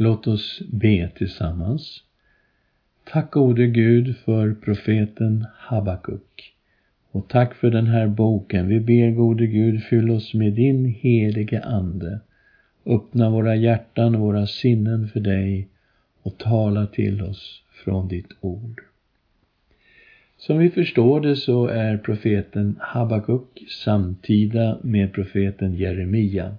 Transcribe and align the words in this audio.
Låt 0.00 0.26
oss 0.26 0.62
be 0.72 1.10
tillsammans. 1.16 2.02
Tack 3.04 3.30
gode 3.30 3.66
Gud 3.66 4.16
för 4.16 4.54
profeten 4.54 5.46
Habakuk. 5.58 6.54
Och 7.10 7.28
tack 7.28 7.54
för 7.54 7.70
den 7.70 7.86
här 7.86 8.06
boken. 8.06 8.68
Vi 8.68 8.80
ber 8.80 9.10
gode 9.10 9.46
Gud, 9.46 9.82
fyll 9.82 10.10
oss 10.10 10.34
med 10.34 10.52
din 10.52 10.84
helige 10.84 11.62
Ande. 11.62 12.20
Öppna 12.86 13.30
våra 13.30 13.56
hjärtan 13.56 14.14
och 14.14 14.20
våra 14.20 14.46
sinnen 14.46 15.08
för 15.08 15.20
dig 15.20 15.68
och 16.22 16.38
tala 16.38 16.86
till 16.86 17.22
oss 17.22 17.62
från 17.84 18.08
ditt 18.08 18.30
ord. 18.40 18.80
Som 20.36 20.58
vi 20.58 20.70
förstår 20.70 21.20
det 21.20 21.36
så 21.36 21.66
är 21.66 21.96
profeten 21.96 22.76
Habakuk 22.80 23.64
samtida 23.84 24.78
med 24.82 25.12
profeten 25.12 25.74
Jeremia. 25.74 26.56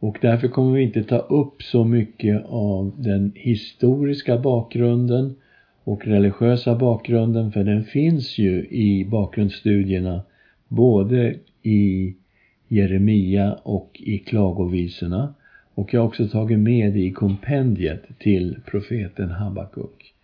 Och 0.00 0.18
därför 0.20 0.48
kommer 0.48 0.76
vi 0.76 0.82
inte 0.82 1.02
ta 1.02 1.18
upp 1.18 1.62
så 1.62 1.84
mycket 1.84 2.44
av 2.46 2.92
den 2.96 3.32
historiska 3.34 4.38
bakgrunden 4.38 5.34
och 5.84 6.06
religiösa 6.06 6.74
bakgrunden, 6.74 7.52
för 7.52 7.64
den 7.64 7.84
finns 7.84 8.38
ju 8.38 8.66
i 8.70 9.04
bakgrundsstudierna 9.10 10.22
både 10.68 11.34
i 11.62 12.14
Jeremia 12.68 13.52
och 13.52 14.00
i 14.04 14.18
klagovisorna. 14.18 15.34
Och 15.74 15.94
jag 15.94 16.00
har 16.00 16.06
också 16.06 16.28
tagit 16.28 16.58
med 16.58 16.92
det 16.92 17.00
i 17.00 17.12
kompendiet 17.12 18.02
till 18.18 18.56
profeten 18.66 19.30
Habakuk. 19.30 20.14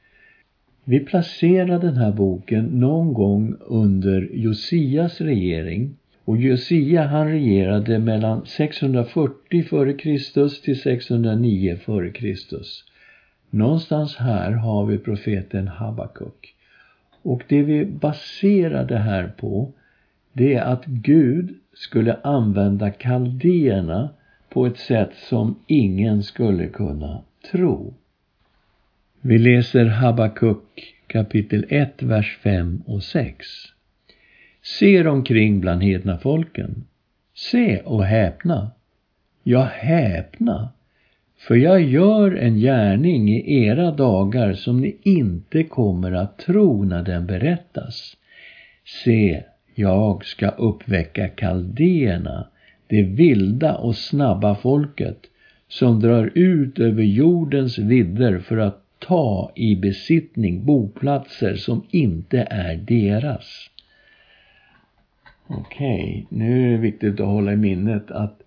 Vi 0.85 1.01
placerar 1.01 1.81
den 1.81 1.97
här 1.97 2.13
boken 2.13 2.65
någon 2.65 3.13
gång 3.13 3.55
under 3.61 4.31
Josias 4.33 5.21
regering 5.21 5.97
och 6.25 6.37
Josia 6.37 7.03
han 7.03 7.29
regerade 7.29 7.99
mellan 7.99 8.47
640 8.47 9.61
f.Kr. 9.61 10.63
till 10.63 10.81
609 10.81 11.79
f.Kr. 11.81 12.37
Någonstans 13.51 14.17
här 14.17 14.51
har 14.53 14.87
vi 14.87 14.99
profeten 14.99 15.69
Habakuk. 15.69 16.55
Och 17.23 17.43
det 17.49 17.63
vi 17.63 17.85
baserar 17.85 18.85
det 18.85 18.99
här 18.99 19.33
på 19.37 19.73
det 20.33 20.55
är 20.55 20.63
att 20.63 20.85
Gud 20.87 21.55
skulle 21.75 22.17
använda 22.23 22.91
kaldéerna 22.91 24.11
på 24.49 24.67
ett 24.67 24.79
sätt 24.79 25.11
som 25.15 25.59
ingen 25.67 26.23
skulle 26.23 26.69
kunna 26.69 27.23
tro. 27.51 27.95
Vi 29.21 29.39
läser 29.39 29.87
Habakuk 29.87 30.95
kapitel 31.07 31.67
1, 31.69 32.03
vers 32.03 32.39
5 32.43 32.83
och 32.87 33.03
6. 33.03 33.47
Ser 34.63 35.07
omkring 35.07 35.61
bland 35.61 35.83
hedna 35.83 36.19
folken. 36.19 36.85
Se 37.35 37.81
och 37.81 38.05
häpna. 38.05 38.71
Ja, 39.43 39.69
häpna. 39.73 40.69
För 41.39 41.55
jag 41.55 41.83
gör 41.83 42.37
en 42.37 42.57
gärning 42.57 43.29
i 43.29 43.65
era 43.65 43.91
dagar 43.91 44.53
som 44.53 44.81
ni 44.81 44.97
inte 45.03 45.63
kommer 45.65 46.13
att 46.13 46.39
tro 46.39 46.85
när 46.85 47.03
den 47.03 47.27
berättas. 47.27 48.17
Se, 49.05 49.43
jag 49.75 50.25
ska 50.25 50.49
uppväcka 50.49 51.29
kaldéerna, 51.29 52.47
det 52.87 53.03
vilda 53.03 53.75
och 53.75 53.97
snabba 53.97 54.55
folket, 54.55 55.19
som 55.69 56.01
drar 56.01 56.31
ut 56.35 56.79
över 56.79 57.03
jordens 57.03 57.79
vidder 57.79 58.39
för 58.39 58.57
att 58.57 58.85
ta 58.99 59.53
i 59.55 59.77
besittning 59.77 60.65
boplatser 60.65 61.55
som 61.55 61.87
inte 61.91 62.47
är 62.51 62.77
deras. 62.77 63.72
Okej, 65.59 66.25
okay, 66.27 66.39
nu 66.39 66.67
är 66.67 66.71
det 66.71 66.77
viktigt 66.77 67.21
att 67.21 67.27
hålla 67.27 67.53
i 67.53 67.57
minnet 67.57 68.11
att 68.11 68.43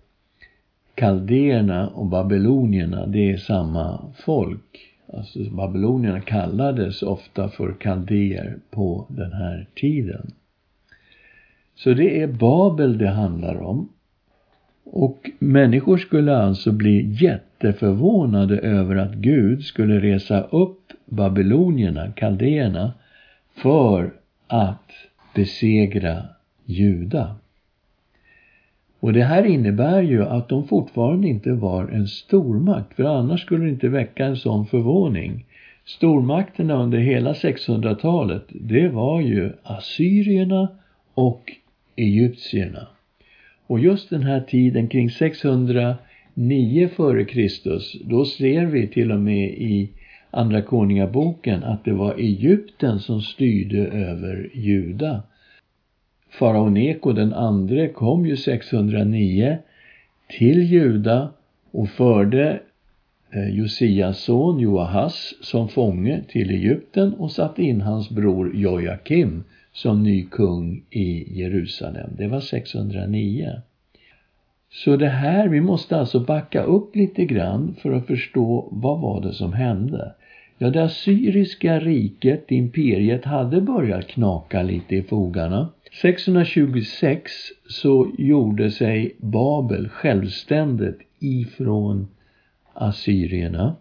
kaldéerna 0.94 1.88
och 1.88 2.06
babylonierna, 2.06 3.06
det 3.06 3.32
är 3.32 3.36
samma 3.36 4.12
folk. 4.16 4.94
Alltså 5.12 5.38
babylonierna 5.50 6.20
kallades 6.20 7.02
ofta 7.02 7.48
för 7.48 7.72
kaldéer 7.72 8.56
på 8.70 9.06
den 9.08 9.32
här 9.32 9.66
tiden. 9.74 10.32
Så 11.74 11.94
det 11.94 12.22
är 12.22 12.26
Babel 12.26 12.98
det 12.98 13.08
handlar 13.08 13.62
om. 13.62 13.88
Och 14.84 15.30
människor 15.38 15.98
skulle 15.98 16.36
alltså 16.36 16.72
bli 16.72 17.16
jätteförvånade 17.20 18.58
över 18.58 18.96
att 18.96 19.14
Gud 19.14 19.64
skulle 19.64 20.00
resa 20.00 20.42
upp 20.42 20.92
babylonierna, 21.04 22.12
kaldéerna, 22.12 22.92
för 23.54 24.12
att 24.46 24.90
besegra 25.34 26.35
Juda. 26.66 27.36
Och 29.00 29.12
det 29.12 29.24
här 29.24 29.44
innebär 29.44 30.02
ju 30.02 30.24
att 30.24 30.48
de 30.48 30.68
fortfarande 30.68 31.28
inte 31.28 31.52
var 31.52 31.88
en 31.88 32.06
stormakt, 32.06 32.94
för 32.94 33.04
annars 33.04 33.40
skulle 33.40 33.64
det 33.64 33.70
inte 33.70 33.88
väcka 33.88 34.26
en 34.26 34.36
sån 34.36 34.66
förvåning. 34.66 35.44
Stormakterna 35.84 36.82
under 36.82 36.98
hela 36.98 37.32
600-talet, 37.32 38.44
det 38.48 38.88
var 38.88 39.20
ju 39.20 39.52
assyrierna 39.62 40.68
och 41.14 41.52
egyptierna. 41.96 42.86
Och 43.66 43.80
just 43.80 44.10
den 44.10 44.22
här 44.22 44.40
tiden 44.40 44.88
kring 44.88 45.10
609 45.10 45.96
f.Kr. 46.84 48.08
då 48.08 48.24
ser 48.24 48.66
vi 48.66 48.88
till 48.88 49.12
och 49.12 49.20
med 49.20 49.48
i 49.48 49.90
Andra 50.30 50.62
Konungaboken 50.62 51.64
att 51.64 51.84
det 51.84 51.92
var 51.92 52.14
Egypten 52.14 52.98
som 52.98 53.20
styrde 53.20 53.86
över 53.86 54.50
Juda. 54.54 55.22
Farao 56.38 56.68
Neko 56.68 57.12
den 57.12 57.32
andre 57.32 57.88
kom 57.88 58.26
ju 58.26 58.36
609 58.36 59.58
till 60.28 60.62
Juda 60.62 61.28
och 61.70 61.88
förde 61.88 62.60
eh, 63.30 63.48
Josias 63.48 64.18
son 64.18 64.60
Joahas 64.60 65.34
som 65.40 65.68
fånge 65.68 66.22
till 66.28 66.50
Egypten 66.50 67.14
och 67.14 67.32
satte 67.32 67.62
in 67.62 67.80
hans 67.80 68.10
bror 68.10 68.56
Jojakim 68.56 69.44
som 69.72 70.02
ny 70.02 70.24
kung 70.24 70.82
i 70.90 71.38
Jerusalem. 71.40 72.10
Det 72.18 72.28
var 72.28 72.40
609. 72.40 73.52
Så 74.70 74.96
det 74.96 75.08
här, 75.08 75.48
vi 75.48 75.60
måste 75.60 75.96
alltså 75.96 76.20
backa 76.20 76.62
upp 76.62 76.96
lite 76.96 77.24
grann 77.24 77.74
för 77.78 77.92
att 77.92 78.06
förstå 78.06 78.68
vad 78.70 79.00
var 79.00 79.20
det 79.20 79.32
som 79.32 79.52
hände. 79.52 80.12
Ja, 80.58 80.70
det 80.70 80.84
assyriska 80.84 81.80
riket, 81.80 82.50
imperiet, 82.52 83.24
hade 83.24 83.60
börjat 83.60 84.06
knaka 84.06 84.62
lite 84.62 84.96
i 84.96 85.02
fogarna. 85.02 85.68
626 86.02 87.32
så 87.68 88.10
gjorde 88.18 88.70
sig 88.70 89.16
Babel 89.18 89.88
självständigt 89.88 90.98
ifrån 91.18 92.08
assyrierna. 92.72 93.76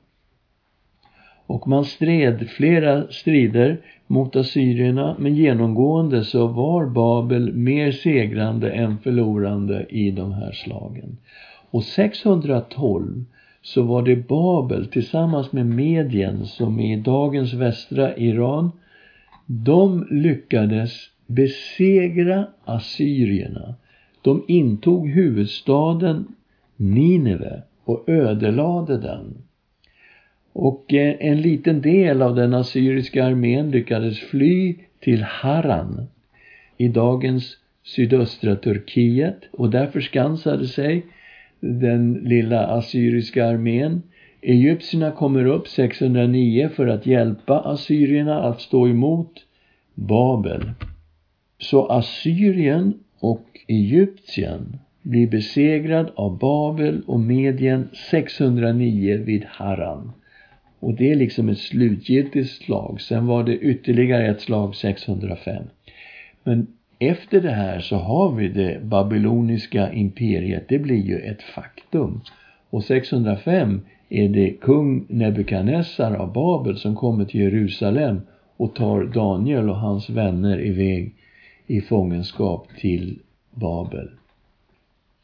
Och 1.46 1.68
man 1.68 1.86
stred 1.86 2.50
flera 2.50 3.08
strider 3.08 3.78
mot 4.08 4.36
assyrierna 4.36 5.16
men 5.20 5.36
genomgående 5.36 6.24
så 6.24 6.48
var 6.48 6.86
Babel 6.86 7.53
mer 7.53 7.92
segrande 7.92 8.72
än 8.72 8.97
förlorande 8.97 9.86
i 9.90 10.12
de 10.12 10.34
här 10.34 10.52
slagen. 10.52 11.18
Och 11.72 11.84
612 11.84 13.26
så 13.62 13.82
var 13.84 14.02
det 14.02 14.28
Babel 14.28 14.88
tillsammans 14.88 15.52
med 15.52 15.66
Medien 15.66 16.46
som 16.46 16.80
är 16.80 16.97
i 16.97 17.02
dagens 17.02 17.53
västra 17.53 18.18
Iran. 18.18 18.72
De 19.46 20.08
lyckades 20.12 21.09
besegra 21.28 22.47
assyrierna. 22.66 23.75
De 24.22 24.44
intog 24.47 25.09
huvudstaden 25.09 26.28
Nineve 26.75 27.62
och 27.84 28.09
ödelade 28.09 28.97
den. 28.97 29.38
Och 30.53 30.94
eh, 30.94 31.16
en 31.19 31.41
liten 31.41 31.81
del 31.81 32.22
av 32.22 32.35
den 32.35 32.53
assyriska 32.53 33.25
armén 33.25 33.72
lyckades 33.72 34.19
fly 34.19 34.75
till 35.00 35.24
Haran 35.24 36.08
i 36.78 36.88
dagens 36.88 37.58
sydöstra 37.84 38.56
Turkiet 38.56 39.40
och 39.52 39.69
där 39.69 39.88
förskansade 39.88 40.68
sig 40.68 41.06
den 41.59 42.14
lilla 42.14 42.68
assyriska 42.68 43.46
armén. 43.47 44.02
Egyptierna 44.41 45.12
kommer 45.12 45.46
upp 45.46 45.67
609 45.67 46.70
för 46.76 46.88
att 46.88 47.05
hjälpa 47.05 47.59
assyrierna 47.59 48.44
att 48.44 48.61
stå 48.61 48.88
emot 48.88 49.34
Babel. 49.94 50.61
Så 51.59 51.85
Assyrien 51.85 52.93
och 53.19 53.46
Egyptien 53.67 54.79
blir 55.02 55.28
besegrad 55.28 56.11
av 56.16 56.37
Babel 56.37 57.02
och 57.07 57.19
Medien 57.19 57.90
609 58.11 59.23
vid 59.25 59.46
Haran. 59.46 60.11
Och 60.79 60.93
det 60.93 61.11
är 61.11 61.16
liksom 61.16 61.49
ett 61.49 61.57
slutgiltigt 61.57 62.49
slag. 62.49 63.02
Sen 63.02 63.28
var 63.28 63.43
det 63.43 63.57
ytterligare 63.57 64.28
ett 64.28 64.41
slag 64.41 64.75
605. 64.75 65.63
Men 66.43 66.67
efter 66.99 67.41
det 67.41 67.52
här 67.52 67.79
så 67.79 67.96
har 67.96 68.35
vi 68.35 68.47
det 68.47 68.79
babyloniska 68.84 69.93
imperiet. 69.93 70.66
Det 70.69 70.79
blir 70.79 71.05
ju 71.05 71.17
ett 71.19 71.41
faktum. 71.41 72.22
Och 72.69 72.84
605 72.84 73.81
är 74.09 74.29
det 74.29 74.49
kung 74.49 75.05
Nebukadnessar 75.09 76.16
av 76.16 76.34
Babel 76.34 76.78
som 76.78 76.96
kommer 76.96 77.25
till 77.25 77.41
Jerusalem 77.41 78.22
och 78.58 78.75
tar 78.75 79.03
Daniel 79.03 79.69
och 79.69 79.79
hans 79.79 80.09
vänner 80.09 80.66
iväg 80.66 81.16
i 81.67 81.82
fångenskap 81.82 82.67
till 82.78 83.20
Babel. 83.52 84.09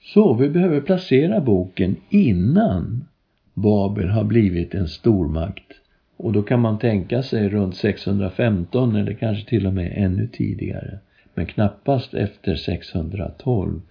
Så 0.01 0.33
vi 0.33 0.49
behöver 0.49 0.81
placera 0.81 1.41
boken 1.41 1.95
innan 2.09 3.05
Babel 3.53 4.09
har 4.09 4.23
blivit 4.23 4.73
en 4.73 4.87
stormakt. 4.87 5.73
Och 6.17 6.33
då 6.33 6.43
kan 6.43 6.59
man 6.59 6.79
tänka 6.79 7.23
sig 7.23 7.49
runt 7.49 7.75
615 7.75 8.95
eller 8.95 9.13
kanske 9.13 9.49
till 9.49 9.67
och 9.67 9.73
med 9.73 9.93
ännu 9.95 10.27
tidigare. 10.27 10.99
Men 11.33 11.45
knappast 11.45 12.13
efter 12.13 12.55
612 12.55 13.81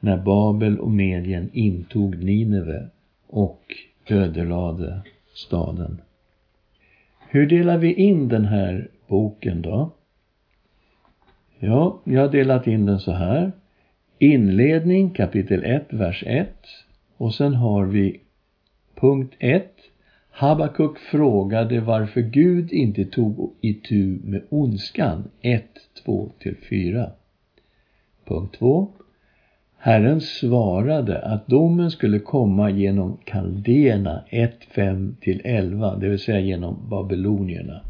när 0.00 0.16
Babel 0.16 0.78
och 0.78 0.90
Medien 0.90 1.50
intog 1.52 2.24
Nineve 2.24 2.88
och 3.26 3.62
ödelade 4.06 5.00
staden. 5.34 6.00
Hur 7.28 7.46
delar 7.46 7.78
vi 7.78 7.94
in 7.94 8.28
den 8.28 8.44
här 8.44 8.88
boken 9.06 9.62
då? 9.62 9.90
Ja, 11.60 12.00
jag 12.04 12.20
har 12.20 12.28
delat 12.28 12.66
in 12.66 12.86
den 12.86 12.98
så 12.98 13.12
här. 13.12 13.52
Inledning 14.18 15.10
kapitel 15.10 15.64
1, 15.64 15.86
vers 15.90 16.24
1. 16.26 16.48
Och 17.16 17.34
sen 17.34 17.54
har 17.54 17.84
vi 17.84 18.20
punkt 18.94 19.34
1. 19.38 19.74
Habakuk 20.30 20.98
frågade 20.98 21.80
varför 21.80 22.20
Gud 22.20 22.72
inte 22.72 23.04
tog 23.04 23.52
itu 23.60 24.18
med 24.24 24.42
ondskan 24.48 25.24
1, 25.42 25.64
2 26.04 26.30
till 26.38 26.56
4. 26.70 27.10
Punkt 28.24 28.56
2. 28.58 28.88
Herren 29.78 30.20
svarade 30.20 31.18
att 31.18 31.46
domen 31.46 31.90
skulle 31.90 32.18
komma 32.18 32.70
genom 32.70 33.16
kaldéerna 33.24 34.24
1, 34.28 34.64
5 34.64 35.16
till 35.20 35.40
11, 35.44 35.96
det 35.96 36.08
vill 36.08 36.18
säga 36.18 36.40
genom 36.40 36.88
babylonierna. 36.88 37.80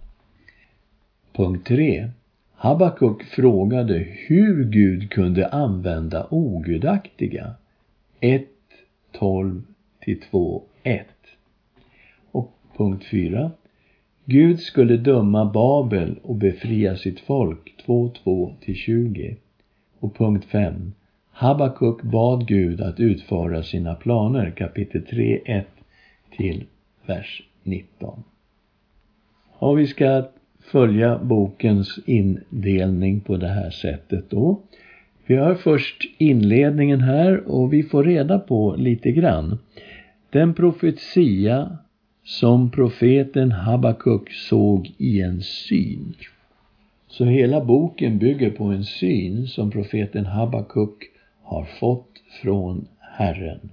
Punkt 1.33 1.67
3. 1.67 2.11
Habakuk 2.61 3.25
frågade 3.25 3.99
hur 3.99 4.65
Gud 4.65 5.11
kunde 5.11 5.49
använda 5.49 6.27
ogudaktiga 6.31 7.55
1, 8.21 8.47
12 9.13 9.63
till 10.01 10.21
2, 10.21 10.63
1. 10.83 11.07
Och 12.33 12.53
punkt 12.77 13.05
4. 13.11 13.51
Gud 14.25 14.61
skulle 14.61 14.97
döma 14.97 15.45
Babel 15.45 16.19
och 16.23 16.35
befria 16.35 16.97
sitt 16.97 17.21
folk 17.21 17.77
2, 17.87 18.13
2 18.25 18.55
till 18.61 18.75
20. 18.75 19.37
Och 19.99 20.17
punkt 20.17 20.45
5. 20.45 20.93
Habakuk 21.31 22.03
bad 22.03 22.47
Gud 22.47 22.81
att 22.81 23.01
utföra 23.01 23.63
sina 23.63 23.95
planer, 23.95 24.51
kapitel 24.51 25.03
3, 25.03 25.41
1 25.45 25.67
till 26.37 26.65
vers 27.07 27.43
19. 27.63 28.25
Och 29.59 29.79
vi 29.79 29.87
ska 29.87 30.29
följa 30.71 31.19
bokens 31.19 31.99
indelning 32.07 33.21
på 33.21 33.37
det 33.37 33.49
här 33.49 33.71
sättet 33.71 34.31
då. 34.31 34.61
Vi 35.27 35.37
har 35.37 35.55
först 35.55 36.05
inledningen 36.19 37.01
här 37.01 37.49
och 37.51 37.73
vi 37.73 37.83
får 37.83 38.05
reda 38.05 38.39
på 38.39 38.75
lite 38.79 39.13
grann. 39.13 39.59
Den 40.31 40.55
profetia 40.55 41.79
som 42.25 42.71
profeten 42.71 43.53
Habakuk 43.53 44.33
såg 44.33 44.91
i 44.99 45.21
en 45.21 45.43
syn. 45.43 46.15
Så 47.09 47.25
hela 47.25 47.65
boken 47.65 48.19
bygger 48.19 48.51
på 48.51 48.65
en 48.65 48.85
syn 48.85 49.47
som 49.47 49.71
profeten 49.71 50.27
Habakuk 50.27 51.11
har 51.43 51.65
fått 51.65 52.23
från 52.43 52.87
Herren. 53.01 53.71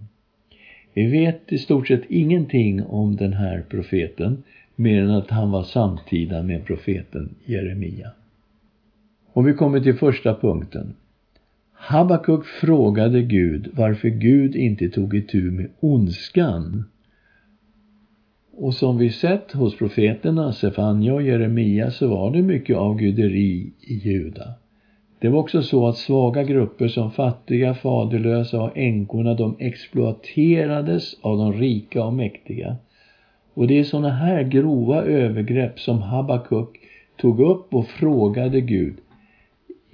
Vi 0.93 1.05
vet 1.05 1.53
i 1.53 1.57
stort 1.57 1.87
sett 1.87 2.03
ingenting 2.09 2.83
om 2.83 3.15
den 3.15 3.33
här 3.33 3.63
profeten 3.69 4.43
mer 4.75 5.01
än 5.01 5.11
att 5.11 5.29
han 5.29 5.51
var 5.51 5.63
samtida 5.63 6.43
med 6.43 6.65
profeten 6.65 7.35
Jeremia. 7.45 8.11
Och 9.33 9.47
vi 9.47 9.53
kommer 9.53 9.79
till 9.79 9.95
första 9.95 10.35
punkten. 10.35 10.95
Habakuk 11.73 12.45
frågade 12.45 13.21
Gud 13.21 13.69
varför 13.73 14.07
Gud 14.07 14.55
inte 14.55 14.89
tog 14.89 15.15
itu 15.15 15.51
med 15.51 15.69
ondskan. 15.79 16.85
Och 18.57 18.73
som 18.73 18.97
vi 18.97 19.11
sett 19.11 19.51
hos 19.51 19.77
profeterna 19.77 20.53
Sefania 20.53 21.13
och 21.13 21.23
Jeremia 21.23 21.91
så 21.91 22.07
var 22.07 22.31
det 22.31 22.41
mycket 22.41 22.77
avguderi 22.77 23.71
i 23.81 23.93
Juda. 23.93 24.53
Det 25.19 25.29
var 25.29 25.39
också 25.39 25.61
så 25.61 25.87
att 25.87 25.97
svaga 25.97 26.43
grupper 26.43 26.87
som 26.87 27.11
fattiga, 27.11 27.73
faderlösa 27.73 28.61
och 28.61 28.77
änkorna 28.77 29.33
de 29.33 29.55
exploaterades 29.59 31.13
av 31.21 31.37
de 31.37 31.53
rika 31.53 32.03
och 32.03 32.13
mäktiga. 32.13 32.75
Och 33.55 33.67
det 33.67 33.79
är 33.79 33.83
sådana 33.83 34.11
här 34.11 34.43
grova 34.43 35.03
övergrepp 35.03 35.79
som 35.79 36.01
Habakuk 36.01 36.69
tog 37.17 37.39
upp 37.39 37.73
och 37.73 37.87
frågade 37.87 38.61
Gud 38.61 38.95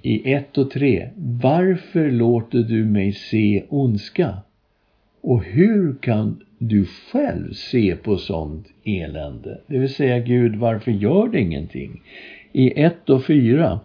i 0.02 0.32
1 0.32 0.58
och 0.58 0.70
3. 0.70 1.08
Varför 1.42 2.10
låter 2.10 2.58
du 2.58 2.84
mig 2.84 3.12
se 3.12 3.64
ondska? 3.68 4.34
Och 5.20 5.44
hur 5.44 5.94
kan 6.00 6.40
du 6.58 6.86
själv 7.12 7.52
se 7.52 7.96
på 7.96 8.16
sånt 8.16 8.66
elände? 8.84 9.60
Det 9.66 9.78
vill 9.78 9.94
säga 9.94 10.18
Gud, 10.18 10.56
varför 10.56 10.90
gör 10.90 11.28
det 11.28 11.40
ingenting? 11.40 12.02
I 12.52 12.82
1 12.82 13.10
och 13.10 13.24
4. 13.24 13.80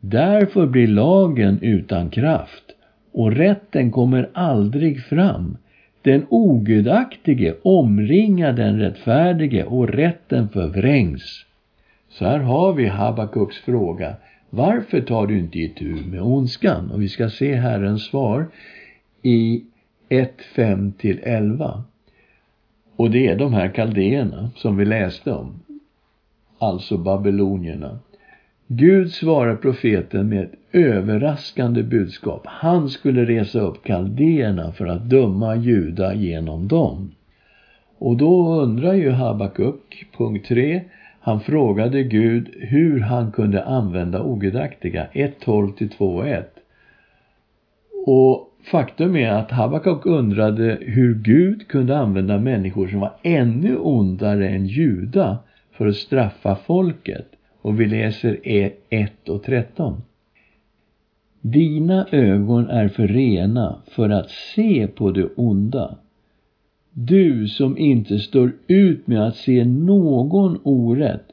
Därför 0.00 0.66
blir 0.66 0.86
lagen 0.86 1.58
utan 1.62 2.10
kraft 2.10 2.64
och 3.12 3.32
rätten 3.32 3.90
kommer 3.90 4.28
aldrig 4.32 5.04
fram. 5.04 5.56
Den 6.06 6.26
ogudaktige 6.30 7.54
omringar 7.62 8.52
den 8.52 8.78
rättfärdige 8.78 9.64
och 9.64 9.88
rätten 9.88 10.48
förvrängs. 10.48 11.44
Så 12.08 12.24
här 12.24 12.38
har 12.38 12.72
vi 12.72 12.86
Habakuks 12.86 13.58
fråga. 13.58 14.16
Varför 14.50 15.00
tar 15.00 15.26
du 15.26 15.38
inte 15.38 15.58
itu 15.58 15.94
med 15.94 16.22
ondskan? 16.22 16.90
Och 16.90 17.02
vi 17.02 17.08
ska 17.08 17.30
se 17.30 17.54
Herrens 17.54 18.04
svar 18.04 18.46
i 19.22 19.64
1, 20.08 20.42
5 20.42 20.92
till 20.92 21.20
11. 21.22 21.84
Och 22.96 23.10
det 23.10 23.26
är 23.26 23.36
de 23.36 23.52
här 23.52 23.68
kaldéerna 23.68 24.50
som 24.56 24.76
vi 24.76 24.84
läste 24.84 25.32
om. 25.32 25.60
Alltså 26.58 26.98
babylonierna. 26.98 27.98
Gud 28.68 29.12
svarar 29.12 29.56
profeten 29.56 30.28
med 30.28 30.44
ett 30.44 30.54
överraskande 30.72 31.82
budskap. 31.82 32.42
Han 32.44 32.88
skulle 32.88 33.24
resa 33.24 33.60
upp 33.60 33.84
kaldéerna 33.84 34.72
för 34.72 34.86
att 34.86 35.10
döma 35.10 35.56
Juda 35.56 36.14
genom 36.14 36.68
dem. 36.68 37.10
Och 37.98 38.16
då 38.16 38.54
undrar 38.54 38.92
ju 38.92 39.10
Habakuk, 39.10 40.06
punkt 40.16 40.48
3, 40.48 40.84
han 41.20 41.40
frågade 41.40 42.02
Gud 42.02 42.48
hur 42.58 43.00
han 43.00 43.32
kunde 43.32 43.64
använda 43.64 44.22
ogudaktiga, 44.22 45.06
1.12 45.12 45.72
till 45.72 45.88
2.1. 45.88 46.44
Och 48.06 48.50
faktum 48.70 49.16
är 49.16 49.30
att 49.30 49.50
Habakuk 49.50 50.06
undrade 50.06 50.78
hur 50.80 51.14
Gud 51.14 51.68
kunde 51.68 51.98
använda 51.98 52.38
människor 52.38 52.88
som 52.88 53.00
var 53.00 53.12
ännu 53.22 53.76
ondare 53.76 54.48
än 54.48 54.66
Juda 54.66 55.38
för 55.72 55.86
att 55.86 55.96
straffa 55.96 56.56
folket. 56.56 57.35
Och 57.66 57.80
vi 57.80 57.86
läser 57.86 58.48
e 58.48 58.72
1 58.88 59.28
och 59.28 59.42
13. 59.42 60.02
Dina 61.40 62.06
ögon 62.10 62.70
är 62.70 62.88
för 62.88 63.08
rena 63.08 63.82
för 63.86 64.10
att 64.10 64.30
se 64.30 64.86
på 64.86 65.10
det 65.10 65.28
onda. 65.36 65.98
Du 66.92 67.48
som 67.48 67.78
inte 67.78 68.18
står 68.18 68.52
ut 68.66 69.06
med 69.06 69.26
att 69.26 69.36
se 69.36 69.64
någon 69.64 70.58
orätt. 70.62 71.24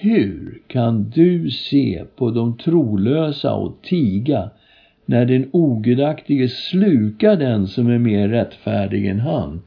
Hur 0.00 0.62
kan 0.66 1.10
du 1.14 1.50
se 1.50 2.04
på 2.16 2.30
de 2.30 2.56
trolösa 2.56 3.54
och 3.54 3.82
tiga 3.82 4.50
när 5.04 5.24
den 5.24 5.48
ogudaktige 5.52 6.48
slukar 6.48 7.36
den 7.36 7.66
som 7.66 7.86
är 7.86 7.98
mer 7.98 8.28
rättfärdig 8.28 9.06
än 9.06 9.20
han? 9.20 9.62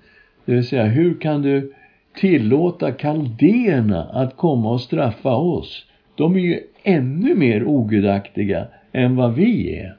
Det 0.45 0.53
vill 0.55 0.67
säga, 0.67 0.85
hur 0.85 1.19
kan 1.19 1.41
du 1.41 1.73
tillåta 2.15 2.91
kaldéerna 2.91 4.03
att 4.03 4.37
komma 4.37 4.71
och 4.71 4.81
straffa 4.81 5.35
oss. 5.35 5.85
De 6.15 6.35
är 6.35 6.39
ju 6.39 6.59
ännu 6.83 7.35
mer 7.35 7.63
ogudaktiga 7.63 8.67
än 8.91 9.15
vad 9.15 9.33
vi 9.33 9.75
är. 9.77 9.95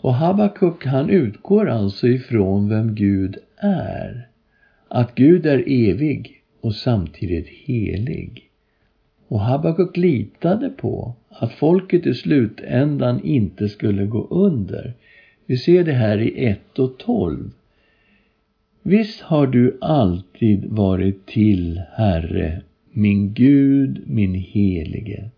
Och 0.00 0.14
Habakuk 0.14 0.86
han 0.86 1.10
utgår 1.10 1.68
alltså 1.68 2.08
ifrån 2.08 2.68
vem 2.68 2.94
Gud 2.94 3.38
är. 3.56 4.28
Att 4.88 5.14
Gud 5.14 5.46
är 5.46 5.64
evig 5.66 6.42
och 6.60 6.74
samtidigt 6.74 7.48
helig. 7.48 8.50
Och 9.28 9.40
Habakuk 9.40 9.96
litade 9.96 10.70
på 10.70 11.14
att 11.28 11.52
folket 11.52 12.06
i 12.06 12.14
slutändan 12.14 13.24
inte 13.24 13.68
skulle 13.68 14.06
gå 14.06 14.26
under. 14.30 14.94
Vi 15.46 15.56
ser 15.56 15.84
det 15.84 15.92
här 15.92 16.18
i 16.18 16.46
1 16.46 16.78
och 16.78 16.98
12. 16.98 17.50
Visst 18.82 19.20
har 19.20 19.46
du 19.46 19.78
alltid 19.80 20.64
varit 20.64 21.26
till, 21.26 21.82
Herre, 21.92 22.62
min 22.92 23.32
Gud, 23.32 24.02
min 24.06 24.34
helige. 24.34 25.30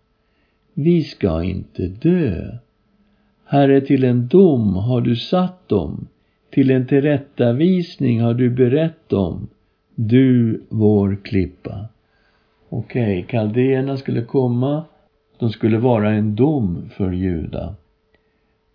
Vi 0.75 1.03
ska 1.03 1.43
inte 1.43 1.87
dö. 1.87 2.59
Herre, 3.45 3.81
till 3.81 4.05
en 4.05 4.29
dom 4.29 4.75
har 4.75 5.01
du 5.01 5.17
satt 5.17 5.69
dem, 5.69 6.07
till 6.51 6.71
en 6.71 6.87
tillrättavisning 6.87 8.21
har 8.21 8.35
du 8.35 8.51
berett 8.51 9.09
dem, 9.09 9.49
du 9.95 10.63
vår 10.69 11.19
klippa. 11.23 11.89
Okej, 12.69 13.03
okay, 13.03 13.23
kaldéerna 13.23 13.97
skulle 13.97 14.23
komma, 14.23 14.85
de 15.39 15.51
skulle 15.51 15.79
vara 15.79 16.13
en 16.13 16.35
dom 16.35 16.91
för 16.97 17.13
Juda. 17.13 17.75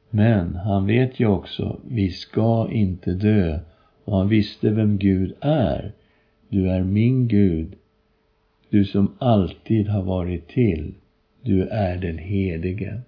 Men 0.10 0.56
han 0.56 0.86
vet 0.86 1.20
ju 1.20 1.28
också, 1.28 1.80
vi 1.88 2.10
ska 2.10 2.68
inte 2.72 3.14
dö 3.14 3.60
och 4.08 4.18
han 4.18 4.28
visste 4.28 4.70
vem 4.70 4.98
Gud 4.98 5.34
är. 5.40 5.92
Du 6.50 6.70
är 6.70 6.84
min 6.84 7.28
Gud, 7.28 7.76
du 8.70 8.86
som 8.86 9.12
alltid 9.20 9.88
har 9.88 10.04
varit 10.04 10.48
till. 10.48 10.94
Du 11.42 11.68
är 11.68 11.98
den 11.98 12.18
helige. 12.18 13.02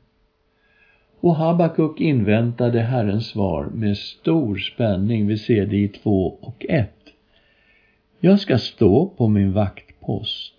Och 1.19 1.35
Habakuk 1.35 2.01
inväntade 2.01 2.81
Herrens 2.81 3.27
svar 3.27 3.65
med 3.65 3.97
stor 3.97 4.57
spänning. 4.57 5.27
Vi 5.27 5.37
ser 5.37 5.65
det 5.65 5.77
i 5.77 5.87
2 5.87 6.37
och 6.41 6.65
1. 6.69 6.89
Jag 8.19 8.39
ska 8.39 8.57
stå 8.57 9.05
på 9.05 9.27
min 9.27 9.53
vaktpost 9.53 10.53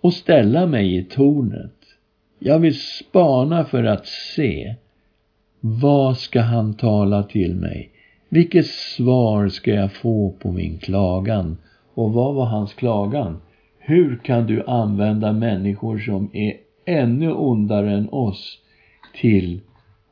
och 0.00 0.14
ställa 0.14 0.66
mig 0.66 0.96
i 0.96 1.04
tornet. 1.04 1.74
Jag 2.38 2.58
vill 2.58 2.80
spana 2.80 3.64
för 3.64 3.84
att 3.84 4.06
se. 4.06 4.74
Vad 5.60 6.18
ska 6.18 6.40
han 6.40 6.74
tala 6.74 7.22
till 7.22 7.54
mig? 7.54 7.90
Vilket 8.28 8.66
svar 8.66 9.48
ska 9.48 9.70
jag 9.70 9.92
få 9.92 10.30
på 10.38 10.52
min 10.52 10.78
klagan? 10.78 11.56
Och 11.94 12.12
vad 12.12 12.34
var 12.34 12.46
hans 12.46 12.74
klagan? 12.74 13.40
Hur 13.78 14.16
kan 14.16 14.46
du 14.46 14.62
använda 14.66 15.32
människor 15.32 15.98
som 15.98 16.30
är 16.32 16.56
ännu 16.84 17.32
ondare 17.32 17.92
än 17.92 18.08
oss 18.08 18.58
till 19.20 19.60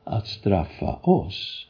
att 0.03 0.27
straffa 0.27 0.93
oss? 0.95 1.67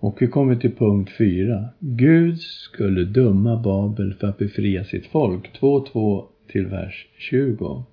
Och 0.00 0.22
vi 0.22 0.26
kommer 0.26 0.56
till 0.56 0.76
punkt 0.76 1.10
4. 1.18 1.68
Gud 1.78 2.40
skulle 2.40 3.04
döma 3.04 3.56
Babel 3.56 4.14
för 4.14 4.26
att 4.26 4.38
befria 4.38 4.84
sitt 4.84 5.06
folk. 5.06 5.60
2.2 5.60 6.24
till 6.48 6.66
vers 6.66 7.06
20. 7.18 7.84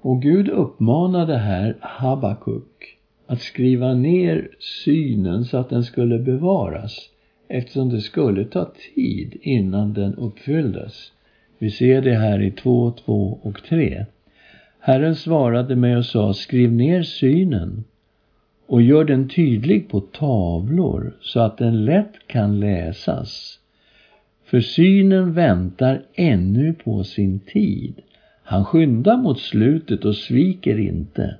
Och 0.00 0.22
Gud 0.22 0.48
uppmanade 0.48 1.38
här 1.38 1.76
Habakuk 1.80 2.95
att 3.26 3.40
skriva 3.40 3.94
ner 3.94 4.48
synen 4.58 5.44
så 5.44 5.58
att 5.58 5.70
den 5.70 5.84
skulle 5.84 6.18
bevaras 6.18 7.10
eftersom 7.48 7.88
det 7.88 8.00
skulle 8.00 8.44
ta 8.44 8.72
tid 8.94 9.36
innan 9.42 9.92
den 9.92 10.14
uppfylldes. 10.14 11.12
Vi 11.58 11.70
ser 11.70 12.02
det 12.02 12.14
här 12.14 12.42
i 12.42 12.50
2, 12.50 12.90
2 13.04 13.38
och 13.42 13.62
3. 13.62 14.06
Herren 14.80 15.16
svarade 15.16 15.76
mig 15.76 15.96
och 15.96 16.04
sa, 16.04 16.34
skriv 16.34 16.72
ner 16.72 17.02
synen 17.02 17.84
och 18.66 18.82
gör 18.82 19.04
den 19.04 19.28
tydlig 19.28 19.88
på 19.88 20.00
tavlor 20.00 21.16
så 21.20 21.40
att 21.40 21.58
den 21.58 21.84
lätt 21.84 22.14
kan 22.26 22.60
läsas. 22.60 23.58
För 24.44 24.60
synen 24.60 25.32
väntar 25.32 26.02
ännu 26.14 26.74
på 26.74 27.04
sin 27.04 27.38
tid. 27.38 27.94
Han 28.42 28.64
skyndar 28.64 29.16
mot 29.16 29.40
slutet 29.40 30.04
och 30.04 30.16
sviker 30.16 30.78
inte. 30.78 31.36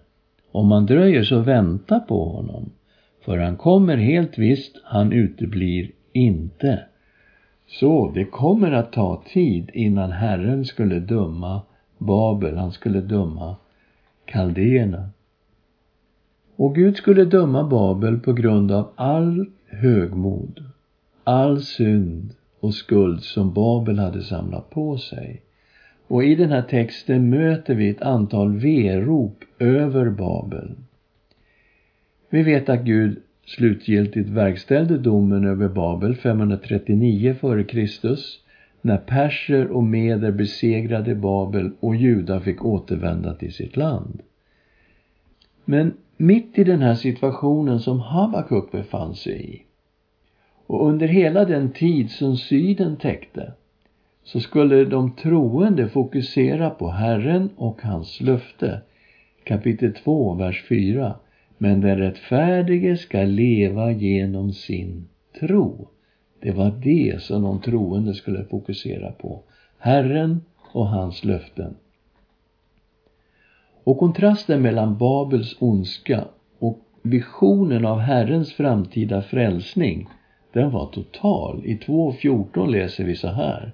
Om 0.57 0.69
man 0.69 0.87
dröjer 0.87 1.23
så 1.23 1.39
vänta 1.39 2.01
på 2.01 2.25
honom. 2.25 2.71
För 3.25 3.39
han 3.39 3.57
kommer 3.57 3.97
helt 3.97 4.39
visst, 4.39 4.77
han 4.85 5.13
uteblir 5.13 5.91
inte. 6.13 6.85
Så 7.67 8.11
det 8.15 8.25
kommer 8.25 8.73
att 8.73 8.93
ta 8.93 9.23
tid 9.33 9.71
innan 9.75 10.13
Herren 10.13 10.65
skulle 10.65 11.01
döma 11.01 11.63
Babel, 11.99 12.57
han 12.57 12.73
skulle 12.73 13.01
döma 13.01 13.57
kaldéerna. 14.25 15.09
Och 16.57 16.75
Gud 16.75 16.97
skulle 16.97 17.25
döma 17.25 17.65
Babel 17.65 18.19
på 18.19 18.33
grund 18.33 18.73
av 18.73 18.89
all 18.95 19.47
högmod, 19.67 20.65
all 21.25 21.61
synd 21.61 22.35
och 22.61 22.75
skuld 22.75 23.23
som 23.23 23.53
Babel 23.53 23.99
hade 23.99 24.23
samlat 24.23 24.71
på 24.71 24.99
sig. 24.99 25.43
Och 26.09 26.25
i 26.25 26.35
den 26.35 26.51
här 26.51 26.63
texten 26.63 27.31
möter 27.31 27.75
vi 27.75 27.89
ett 27.89 28.03
antal 28.03 28.59
verop 28.59 29.45
över 29.59 30.11
Babel. 30.11 30.71
Vi 32.31 32.43
vet 32.43 32.69
att 32.69 32.85
Gud 32.85 33.23
slutgiltigt 33.47 34.29
verkställde 34.29 34.99
domen 34.99 35.45
över 35.45 35.69
Babel 35.69 36.17
539 36.17 37.31
f.Kr. 37.31 38.17
när 38.83 38.97
perser 38.97 39.67
och 39.67 39.85
meder 39.85 40.33
besegrade 40.33 41.15
Babel 41.15 41.71
och 41.81 41.97
Juda 41.97 42.41
fick 42.41 42.65
återvända 42.65 43.35
till 43.35 43.53
sitt 43.53 43.77
land. 43.77 44.23
Men 45.65 45.93
mitt 46.17 46.59
i 46.59 46.65
den 46.65 46.83
här 46.83 46.95
situationen 46.95 47.81
som 47.81 48.01
Habakuk 48.01 48.73
befann 48.73 49.15
sig 49.15 49.55
i 49.55 49.63
och 50.67 50.89
under 50.89 51.07
hela 51.07 51.45
den 51.45 51.73
tid 51.73 52.11
som 52.11 52.37
syden 52.37 52.97
täckte 52.97 53.53
så 54.27 54.41
skulle 54.41 54.85
de 54.85 55.13
troende 55.17 55.89
fokusera 55.89 56.71
på 56.71 56.89
Herren 56.89 57.51
och 57.57 57.83
hans 57.83 58.21
löfte. 58.21 58.81
Kapitel 59.45 59.95
2, 59.95 60.35
vers 60.35 60.65
4. 60.69 61.15
Men 61.59 61.81
den 61.81 61.99
rättfärdige 61.99 62.97
ska 62.97 63.23
leva 63.23 63.93
genom 63.93 64.53
sin 64.53 65.09
tro. 65.41 65.89
Det 66.41 66.53
var 66.53 66.71
det 66.83 67.23
som 67.23 67.43
de 67.43 67.61
troende 67.61 68.15
skulle 68.15 68.45
fokusera 68.45 69.13
på. 69.13 69.43
Herren 69.79 70.41
och 70.73 70.89
hans 70.89 71.25
löften. 71.25 71.77
Och 73.85 73.99
kontrasten 73.99 74.63
mellan 74.63 74.99
Babels 74.99 75.57
ondska 75.59 76.25
och 76.59 76.79
visionen 77.03 77.85
av 77.87 77.99
Herrens 77.99 78.53
framtida 78.53 79.23
frälsning, 79.23 80.09
den 80.53 80.71
var 80.71 80.87
total. 80.87 81.63
I 81.65 81.77
2.14 81.77 82.71
läser 82.71 83.05
vi 83.05 83.17
så 83.17 83.29
här. 83.29 83.73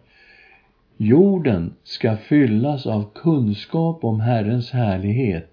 Jorden 1.04 1.74
ska 1.82 2.16
fyllas 2.16 2.86
av 2.86 3.10
kunskap 3.14 4.04
om 4.04 4.20
Herrens 4.20 4.70
härlighet 4.70 5.50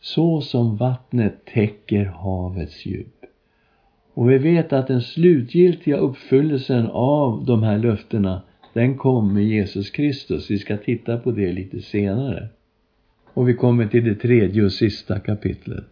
så 0.00 0.40
som 0.40 0.76
vattnet 0.76 1.44
täcker 1.44 2.04
havets 2.04 2.86
djup. 2.86 3.24
Och 4.14 4.30
vi 4.30 4.38
vet 4.38 4.72
att 4.72 4.86
den 4.86 5.02
slutgiltiga 5.02 5.96
uppfyllelsen 5.96 6.86
av 6.92 7.44
de 7.44 7.62
här 7.62 7.78
löftena, 7.78 8.42
den 8.72 8.96
kom 8.96 9.34
med 9.34 9.44
Jesus 9.44 9.90
Kristus. 9.90 10.50
Vi 10.50 10.58
ska 10.58 10.76
titta 10.76 11.18
på 11.18 11.30
det 11.30 11.52
lite 11.52 11.80
senare. 11.80 12.48
Och 13.26 13.48
vi 13.48 13.54
kommer 13.54 13.86
till 13.86 14.04
det 14.04 14.14
tredje 14.14 14.64
och 14.64 14.72
sista 14.72 15.18
kapitlet. 15.18 15.88